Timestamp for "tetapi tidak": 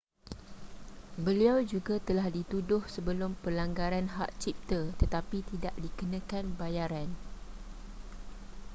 5.01-5.73